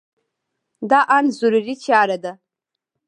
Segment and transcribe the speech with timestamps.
[0.89, 2.33] دا ان ضروري چاره ده.